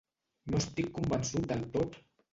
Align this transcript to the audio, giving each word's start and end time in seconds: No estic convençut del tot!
No 0.53 0.61
estic 0.61 0.89
convençut 0.97 1.47
del 1.53 1.65
tot! 1.77 1.99